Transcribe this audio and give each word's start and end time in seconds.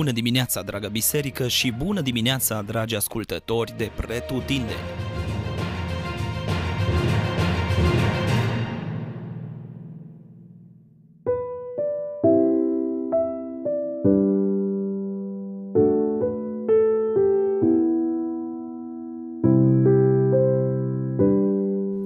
Bună 0.00 0.12
dimineața, 0.12 0.62
dragă 0.62 0.88
biserică, 0.88 1.48
și 1.48 1.72
bună 1.72 2.00
dimineața, 2.00 2.62
dragi 2.62 2.94
ascultători 2.96 3.74
de 3.76 3.90
Pretutindeni! 3.96 4.78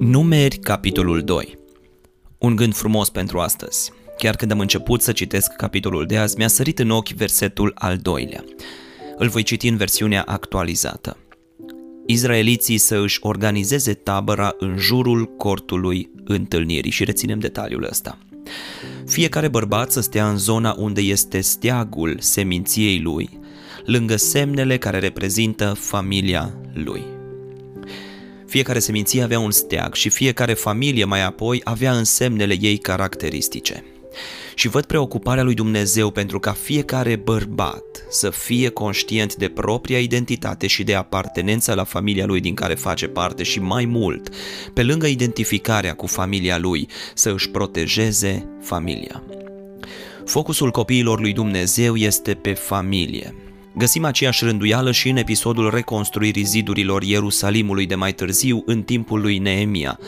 Numeri, 0.01 0.57
capitolul 0.57 1.23
2 1.23 1.59
Un 2.39 2.57
gând 2.57 2.75
frumos 2.75 3.11
pentru 3.11 3.39
astăzi. 3.41 3.93
Chiar 4.17 4.37
când 4.37 4.51
am 4.51 4.61
început 4.61 5.03
să 5.03 5.13
citesc 5.13 5.53
capitolul 5.53 6.07
de 6.07 6.17
azi, 6.17 6.37
mi-a 6.37 6.49
sărit 6.49 6.79
în 6.79 6.91
ochi 6.91 7.09
versetul 7.09 7.73
al 7.75 7.97
doilea. 7.97 8.45
Îl 9.17 9.29
voi 9.29 9.43
citi 9.43 9.69
în 9.69 9.77
versiunea 9.77 10.23
actualizată. 10.23 11.17
Izraeliții 12.07 12.79
să 12.79 12.97
își 12.97 13.19
organizeze 13.23 13.95
tabăra 13.95 14.55
în 14.59 14.77
jurul 14.79 15.27
cortului 15.37 16.11
întâlnirii 16.25 16.91
și 16.91 17.05
reținem 17.05 17.39
detaliul 17.39 17.87
ăsta. 17.91 18.19
Fiecare 19.07 19.49
bărbat 19.49 19.93
să 19.93 20.01
stea 20.01 20.29
în 20.29 20.37
zona 20.37 20.75
unde 20.79 21.01
este 21.01 21.41
steagul 21.41 22.17
seminției 22.21 23.01
lui, 23.01 23.41
lângă 23.85 24.17
semnele 24.17 24.79
care 24.79 24.99
reprezintă 24.99 25.73
familia 25.79 26.55
lui. 26.75 27.03
Fiecare 28.47 28.79
seminție 28.79 29.23
avea 29.23 29.39
un 29.39 29.51
steag 29.51 29.95
și 29.95 30.09
fiecare 30.09 30.55
familie 30.55 31.05
mai 31.05 31.25
apoi 31.25 31.61
avea 31.65 31.97
însemnele 31.97 32.57
ei 32.61 32.77
caracteristice 32.77 33.85
și 34.55 34.69
văd 34.69 34.85
preocuparea 34.85 35.43
lui 35.43 35.55
Dumnezeu 35.55 36.11
pentru 36.11 36.39
ca 36.39 36.53
fiecare 36.53 37.17
bărbat 37.17 37.83
să 38.11 38.31
fie 38.31 38.69
conștient 38.69 39.35
de 39.35 39.49
propria 39.49 39.99
identitate 39.99 40.67
și 40.67 40.85
de 40.85 40.95
apartenența 40.95 41.75
la 41.75 41.85
familia 41.85 42.27
lui 42.27 42.41
din 42.41 42.55
care 42.55 42.75
face 42.75 43.07
parte 43.07 43.43
și 43.43 43.61
mai 43.61 43.85
mult, 43.85 44.29
pe 44.73 44.83
lângă 44.83 45.07
identificarea 45.07 45.95
cu 45.95 46.07
familia 46.07 46.59
lui, 46.59 46.89
să 47.15 47.31
își 47.31 47.51
protejeze 47.51 48.49
familia. 48.63 49.23
Focusul 50.25 50.71
copiilor 50.71 51.21
lui 51.21 51.33
Dumnezeu 51.33 51.97
este 51.97 52.35
pe 52.35 52.53
familie. 52.53 53.35
Găsim 53.77 54.05
aceeași 54.05 54.45
rânduială 54.45 54.93
și 54.93 55.09
în 55.09 55.17
episodul 55.17 55.71
reconstruirii 55.71 56.45
zidurilor 56.45 57.03
Ierusalimului 57.03 57.87
de 57.87 57.95
mai 57.95 58.13
târziu 58.13 58.63
în 58.67 58.83
timpul 58.83 59.21
lui 59.21 59.39
Neemia, 59.39 59.99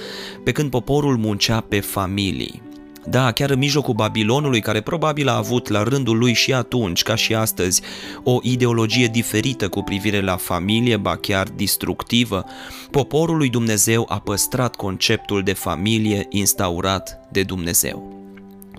pe 0.44 0.52
când 0.52 0.70
poporul 0.70 1.16
muncea 1.16 1.60
pe 1.60 1.80
familii. 1.80 2.62
Da, 3.08 3.32
chiar 3.32 3.50
în 3.50 3.58
mijlocul 3.58 3.94
Babilonului, 3.94 4.60
care 4.60 4.80
probabil 4.80 5.28
a 5.28 5.36
avut 5.36 5.68
la 5.68 5.82
rândul 5.82 6.18
lui 6.18 6.32
și 6.32 6.52
atunci, 6.52 7.02
ca 7.02 7.14
și 7.14 7.34
astăzi, 7.34 7.82
o 8.22 8.38
ideologie 8.42 9.06
diferită 9.06 9.68
cu 9.68 9.82
privire 9.82 10.20
la 10.20 10.36
familie, 10.36 10.96
ba 10.96 11.16
chiar 11.16 11.48
distructivă, 11.48 12.44
poporul 12.90 13.36
lui 13.36 13.48
Dumnezeu 13.48 14.06
a 14.08 14.18
păstrat 14.18 14.76
conceptul 14.76 15.42
de 15.42 15.52
familie 15.52 16.26
instaurat 16.30 17.20
de 17.32 17.42
Dumnezeu. 17.42 18.14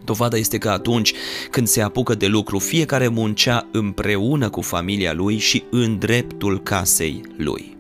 Dovada 0.06 0.38
este 0.38 0.58
că 0.58 0.70
atunci 0.70 1.14
când 1.52 1.68
se 1.68 1.82
apucă 1.82 2.16
de 2.16 2.28
lucru, 2.28 2.60
fiecare 2.60 3.08
muncea 3.08 3.68
împreună 3.72 4.50
cu 4.50 4.62
familia 4.62 5.14
lui 5.14 5.38
și 5.38 5.64
în 5.72 5.98
dreptul 6.00 6.62
casei 6.64 7.22
lui. 7.38 7.77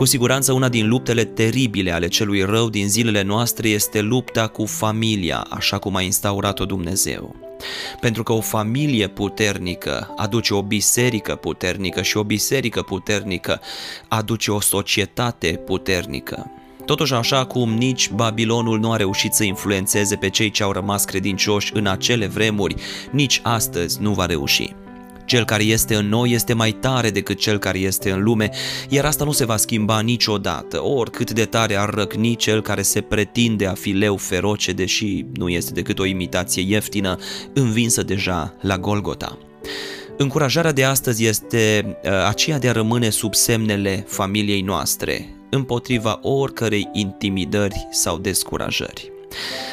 Cu 0.00 0.06
siguranță 0.06 0.52
una 0.52 0.68
din 0.68 0.88
luptele 0.88 1.24
teribile 1.24 1.92
ale 1.92 2.08
celui 2.08 2.42
rău 2.42 2.68
din 2.68 2.88
zilele 2.88 3.22
noastre 3.22 3.68
este 3.68 4.00
lupta 4.00 4.46
cu 4.46 4.64
familia, 4.64 5.46
așa 5.50 5.78
cum 5.78 5.96
a 5.96 6.00
instaurat-o 6.00 6.64
Dumnezeu. 6.64 7.36
Pentru 8.00 8.22
că 8.22 8.32
o 8.32 8.40
familie 8.40 9.08
puternică 9.08 10.14
aduce 10.16 10.54
o 10.54 10.62
biserică 10.62 11.34
puternică 11.34 12.02
și 12.02 12.16
o 12.16 12.24
biserică 12.24 12.82
puternică 12.82 13.60
aduce 14.08 14.50
o 14.50 14.60
societate 14.60 15.60
puternică. 15.66 16.50
Totuși 16.84 17.14
așa 17.14 17.46
cum 17.46 17.70
nici 17.74 18.10
Babilonul 18.10 18.78
nu 18.78 18.92
a 18.92 18.96
reușit 18.96 19.32
să 19.32 19.44
influențeze 19.44 20.16
pe 20.16 20.28
cei 20.28 20.50
ce 20.50 20.62
au 20.62 20.72
rămas 20.72 21.04
credincioși 21.04 21.72
în 21.74 21.86
acele 21.86 22.26
vremuri, 22.26 22.74
nici 23.10 23.40
astăzi 23.42 24.00
nu 24.00 24.12
va 24.12 24.26
reuși. 24.26 24.74
Cel 25.30 25.44
care 25.44 25.62
este 25.62 25.94
în 25.94 26.08
noi 26.08 26.30
este 26.30 26.52
mai 26.52 26.72
tare 26.72 27.10
decât 27.10 27.38
cel 27.38 27.58
care 27.58 27.78
este 27.78 28.10
în 28.10 28.22
lume, 28.22 28.50
iar 28.88 29.04
asta 29.04 29.24
nu 29.24 29.32
se 29.32 29.44
va 29.44 29.56
schimba 29.56 30.00
niciodată, 30.00 30.82
oricât 30.82 31.30
de 31.30 31.44
tare 31.44 31.76
ar 31.76 31.90
răcni 31.94 32.36
cel 32.36 32.62
care 32.62 32.82
se 32.82 33.00
pretinde 33.00 33.66
a 33.66 33.72
fi 33.72 33.90
leu 33.90 34.16
feroce, 34.16 34.72
deși 34.72 35.24
nu 35.34 35.48
este 35.48 35.72
decât 35.72 35.98
o 35.98 36.04
imitație 36.04 36.62
ieftină, 36.66 37.16
învinsă 37.54 38.02
deja 38.02 38.54
la 38.60 38.78
Golgota. 38.78 39.38
Încurajarea 40.16 40.72
de 40.72 40.84
astăzi 40.84 41.24
este 41.24 41.84
uh, 42.04 42.10
aceea 42.28 42.58
de 42.58 42.68
a 42.68 42.72
rămâne 42.72 43.10
sub 43.10 43.34
semnele 43.34 44.04
familiei 44.08 44.62
noastre, 44.62 45.34
împotriva 45.50 46.18
oricărei 46.22 46.88
intimidări 46.92 47.88
sau 47.90 48.18
descurajări. 48.18 49.19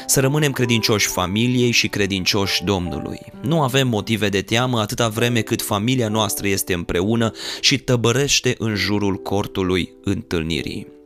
Să 0.06 0.20
rămânem 0.20 0.52
credincioși 0.52 1.08
familiei 1.08 1.72
și 1.72 1.88
credincioși 1.88 2.64
Domnului. 2.64 3.20
Nu 3.42 3.62
avem 3.62 3.88
motive 3.88 4.30
de 4.30 4.42
teamă 4.42 4.80
atâta 4.80 5.08
vreme 5.08 5.42
cât 5.42 5.62
familia 5.62 6.10
noastră 6.10 6.48
este 6.48 6.74
împreună 6.74 7.32
și 7.62 7.78
tăbărește 7.78 8.56
în 8.58 8.76
jurul 8.76 9.16
cortului 9.16 9.94
întâlnirii. 10.04 10.97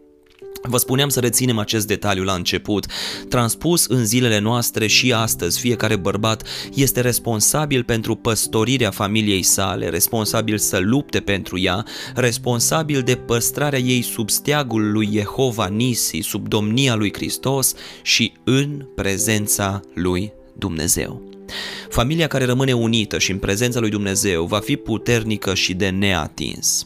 Vă 0.63 0.77
spuneam 0.77 1.09
să 1.09 1.19
reținem 1.19 1.57
acest 1.57 1.88
detaliu 1.88 2.23
la 2.23 2.33
început. 2.33 2.85
Transpus 3.29 3.85
în 3.85 4.05
zilele 4.05 4.39
noastre 4.39 4.88
și 4.88 5.13
astăzi, 5.13 5.59
fiecare 5.59 5.95
bărbat 5.95 6.44
este 6.73 7.01
responsabil 7.01 7.83
pentru 7.83 8.16
păstorirea 8.16 8.91
familiei 8.91 9.44
sale, 9.44 9.89
responsabil 9.89 10.57
să 10.57 10.77
lupte 10.77 11.19
pentru 11.19 11.59
ea, 11.59 11.85
responsabil 12.16 13.01
de 13.01 13.16
păstrarea 13.16 13.79
ei 13.79 14.01
sub 14.01 14.29
steagul 14.29 14.91
lui 14.91 15.09
Jehova 15.11 15.67
Nisi, 15.67 16.19
sub 16.19 16.47
domnia 16.47 16.95
lui 16.95 17.13
Hristos 17.13 17.73
și 18.01 18.33
în 18.44 18.85
prezența 18.95 19.81
lui 19.94 20.33
Dumnezeu. 20.57 21.41
Familia 21.89 22.28
care 22.28 22.45
rămâne 22.45 22.73
unită 22.73 23.17
și 23.17 23.31
în 23.31 23.38
prezența 23.38 23.79
lui 23.79 23.89
Dumnezeu 23.89 24.45
va 24.45 24.59
fi 24.59 24.75
puternică 24.75 25.53
și 25.53 25.73
de 25.73 25.89
neatins. 25.89 26.85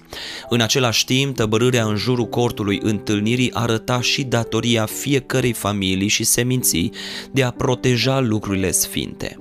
În 0.49 0.61
același 0.61 1.05
timp, 1.05 1.35
tăbărârea 1.35 1.85
în 1.85 1.95
jurul 1.95 2.25
cortului 2.25 2.79
întâlnirii 2.83 3.53
arăta 3.53 4.01
și 4.01 4.23
datoria 4.23 4.85
fiecărei 4.85 5.53
familii 5.53 6.07
și 6.07 6.23
seminții 6.23 6.91
de 7.31 7.43
a 7.43 7.51
proteja 7.51 8.19
lucrurile 8.19 8.71
sfinte. 8.71 9.37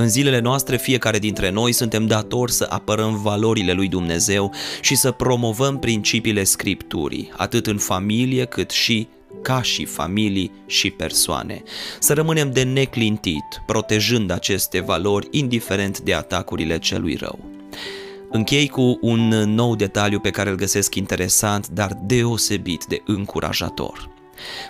În 0.00 0.08
zilele 0.08 0.40
noastre, 0.40 0.76
fiecare 0.76 1.18
dintre 1.18 1.50
noi 1.50 1.72
suntem 1.72 2.06
datori 2.06 2.52
să 2.52 2.66
apărăm 2.68 3.22
valorile 3.22 3.72
lui 3.72 3.88
Dumnezeu 3.88 4.54
și 4.80 4.94
să 4.94 5.10
promovăm 5.10 5.78
principiile 5.78 6.44
Scripturii, 6.44 7.30
atât 7.36 7.66
în 7.66 7.78
familie 7.78 8.44
cât 8.44 8.70
și 8.70 9.08
ca 9.42 9.62
și 9.62 9.84
familii 9.84 10.52
și 10.66 10.90
persoane. 10.90 11.62
Să 11.98 12.12
rămânem 12.12 12.52
de 12.52 12.62
neclintit, 12.62 13.62
protejând 13.66 14.30
aceste 14.30 14.80
valori, 14.80 15.28
indiferent 15.30 16.00
de 16.00 16.14
atacurile 16.14 16.78
celui 16.78 17.14
rău. 17.14 17.38
Închei 18.30 18.68
cu 18.68 18.98
un 19.00 19.28
nou 19.28 19.76
detaliu 19.76 20.20
pe 20.20 20.30
care 20.30 20.50
îl 20.50 20.56
găsesc 20.56 20.94
interesant, 20.94 21.68
dar 21.68 21.98
deosebit 22.02 22.84
de 22.84 23.02
încurajator. 23.06 24.08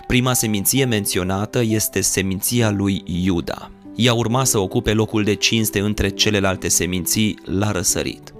Prima 0.07 0.33
seminție 0.33 0.85
menționată 0.85 1.61
este 1.61 2.01
seminția 2.01 2.69
lui 2.69 3.03
Iuda. 3.05 3.71
Ea 3.95 4.13
urma 4.13 4.43
să 4.43 4.57
ocupe 4.57 4.93
locul 4.93 5.23
de 5.23 5.33
cinste 5.33 5.79
între 5.79 6.09
celelalte 6.09 6.67
seminții 6.67 7.39
la 7.45 7.71
răsărit. 7.71 8.33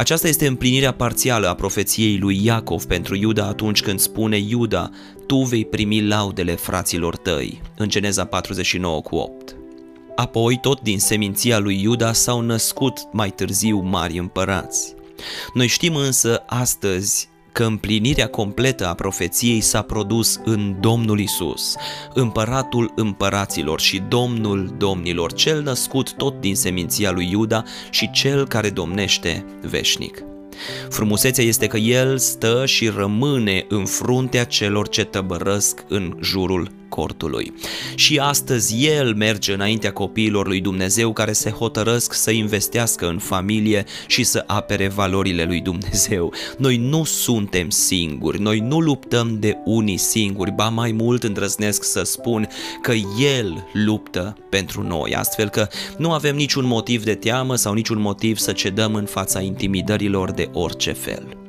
Aceasta 0.00 0.28
este 0.28 0.46
împlinirea 0.46 0.92
parțială 0.92 1.48
a 1.48 1.54
profeției 1.54 2.18
lui 2.18 2.44
Iacov 2.44 2.84
pentru 2.84 3.16
Iuda 3.16 3.46
atunci 3.46 3.82
când 3.82 3.98
spune 3.98 4.38
Iuda, 4.38 4.90
tu 5.26 5.36
vei 5.36 5.64
primi 5.64 6.06
laudele 6.06 6.54
fraților 6.54 7.16
tăi, 7.16 7.60
în 7.76 7.88
Geneza 7.88 8.24
49 8.24 9.00
cu 9.00 9.16
8. 9.16 9.56
Apoi, 10.16 10.58
tot 10.60 10.80
din 10.80 10.98
seminția 10.98 11.58
lui 11.58 11.82
Iuda 11.82 12.12
s-au 12.12 12.40
născut 12.40 12.98
mai 13.12 13.30
târziu 13.30 13.78
mari 13.78 14.18
împărați. 14.18 14.94
Noi 15.54 15.66
știm 15.66 15.94
însă 15.94 16.42
astăzi 16.46 17.28
că 17.52 17.64
împlinirea 17.64 18.28
completă 18.28 18.88
a 18.88 18.94
profeției 18.94 19.60
s-a 19.60 19.82
produs 19.82 20.40
în 20.44 20.76
Domnul 20.80 21.20
Isus, 21.20 21.74
împăratul 22.14 22.92
împăraților 22.96 23.80
și 23.80 24.02
Domnul 24.08 24.74
domnilor, 24.78 25.32
cel 25.32 25.62
născut 25.62 26.12
tot 26.12 26.40
din 26.40 26.54
seminția 26.54 27.10
lui 27.10 27.28
Iuda 27.30 27.64
și 27.90 28.10
cel 28.10 28.46
care 28.46 28.70
domnește 28.70 29.44
veșnic. 29.62 30.22
Frumusețea 30.88 31.44
este 31.44 31.66
că 31.66 31.76
el 31.76 32.18
stă 32.18 32.66
și 32.66 32.88
rămâne 32.88 33.64
în 33.68 33.84
fruntea 33.84 34.44
celor 34.44 34.88
ce 34.88 35.04
tăbărăsc 35.04 35.84
în 35.88 36.16
jurul 36.20 36.79
cortului. 36.90 37.52
Și 37.94 38.18
astăzi 38.18 38.86
el 38.86 39.14
merge 39.14 39.52
înaintea 39.52 39.92
copiilor 39.92 40.46
lui 40.46 40.60
Dumnezeu 40.60 41.12
care 41.12 41.32
se 41.32 41.50
hotărăsc 41.50 42.12
să 42.12 42.30
investească 42.30 43.08
în 43.08 43.18
familie 43.18 43.84
și 44.06 44.24
să 44.24 44.44
apere 44.46 44.88
valorile 44.88 45.44
lui 45.44 45.60
Dumnezeu. 45.60 46.32
Noi 46.58 46.76
nu 46.76 47.04
suntem 47.04 47.70
singuri, 47.70 48.40
noi 48.40 48.58
nu 48.58 48.80
luptăm 48.80 49.36
de 49.38 49.56
unii 49.64 49.96
singuri, 49.96 50.50
ba 50.50 50.68
mai 50.68 50.92
mult 50.92 51.22
îndrăznesc 51.22 51.84
să 51.84 52.02
spun 52.02 52.48
că 52.82 52.92
el 53.36 53.68
luptă 53.72 54.36
pentru 54.50 54.82
noi, 54.82 55.14
astfel 55.14 55.48
că 55.48 55.68
nu 55.98 56.12
avem 56.12 56.36
niciun 56.36 56.66
motiv 56.66 57.04
de 57.04 57.14
teamă 57.14 57.56
sau 57.56 57.72
niciun 57.72 58.00
motiv 58.00 58.38
să 58.38 58.52
cedăm 58.52 58.94
în 58.94 59.04
fața 59.04 59.40
intimidărilor 59.40 60.30
de 60.30 60.48
orice 60.52 60.92
fel. 60.92 61.39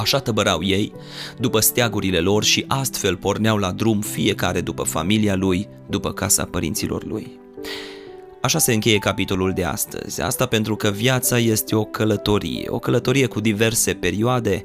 Așa 0.00 0.18
tăbărau 0.18 0.62
ei, 0.62 0.92
după 1.38 1.60
steagurile 1.60 2.18
lor 2.18 2.44
și 2.44 2.64
astfel 2.68 3.16
porneau 3.16 3.56
la 3.56 3.72
drum 3.72 4.00
fiecare 4.00 4.60
după 4.60 4.82
familia 4.82 5.34
lui, 5.34 5.68
după 5.88 6.12
casa 6.12 6.44
părinților 6.44 7.04
lui. 7.04 7.40
Așa 8.42 8.58
se 8.58 8.72
încheie 8.72 8.98
capitolul 8.98 9.52
de 9.52 9.64
astăzi, 9.64 10.22
asta 10.22 10.46
pentru 10.46 10.76
că 10.76 10.90
viața 10.90 11.38
este 11.38 11.74
o 11.74 11.84
călătorie, 11.84 12.66
o 12.68 12.78
călătorie 12.78 13.26
cu 13.26 13.40
diverse 13.40 13.92
perioade, 13.92 14.62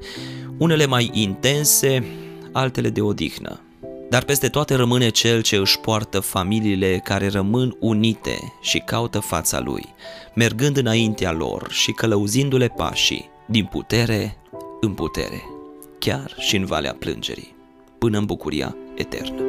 unele 0.58 0.86
mai 0.86 1.10
intense, 1.14 2.06
altele 2.52 2.90
de 2.90 3.02
odihnă. 3.02 3.62
Dar 4.10 4.24
peste 4.24 4.48
toate 4.48 4.76
rămâne 4.76 5.10
cel 5.10 5.42
ce 5.42 5.56
își 5.56 5.80
poartă 5.80 6.20
familiile 6.20 7.02
care 7.04 7.28
rămân 7.28 7.78
unite 7.80 8.38
și 8.62 8.78
caută 8.86 9.20
fața 9.20 9.60
lui, 9.60 9.86
mergând 10.36 10.78
înaintea 10.78 11.32
lor 11.32 11.68
și 11.72 11.92
călăuzindu-le 11.92 12.68
pașii, 12.68 13.30
din 13.46 13.66
putere 13.66 14.38
în 14.84 14.94
putere, 14.94 15.44
chiar 16.00 16.36
și 16.38 16.56
în 16.56 16.66
valea 16.66 16.94
plângerii, 16.94 17.56
până 17.98 18.18
în 18.18 18.26
bucuria 18.26 18.76
eternă. 18.96 19.42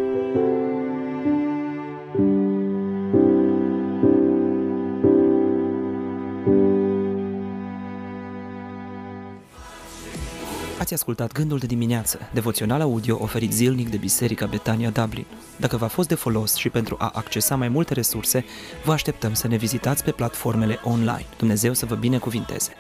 Ați 10.79 10.95
ascultat 10.95 11.33
Gândul 11.33 11.59
de 11.59 11.67
dimineață, 11.67 12.19
devoțional 12.33 12.81
audio 12.81 13.19
oferit 13.21 13.53
zilnic 13.53 13.89
de 13.91 13.97
Biserica 13.97 14.47
Betania 14.47 14.91
Dublin. 14.91 15.27
Dacă 15.57 15.77
v-a 15.77 15.87
fost 15.87 16.09
de 16.09 16.15
folos 16.15 16.55
și 16.55 16.69
pentru 16.69 16.97
a 16.99 17.11
accesa 17.15 17.57
mai 17.57 17.69
multe 17.69 17.95
resurse, 17.95 18.45
vă 18.85 18.93
așteptăm 18.93 19.35
să 19.35 19.49
ne 19.49 19.57
vizitați 19.57 20.05
pe 20.05 20.11
platformele 20.11 20.79
online. 20.85 21.27
Dumnezeu 21.37 21.73
să 21.73 21.87
vă 21.87 21.95
binecuvinteze! 21.95 22.73